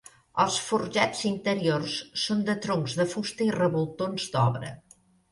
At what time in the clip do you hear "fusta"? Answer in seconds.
3.11-3.45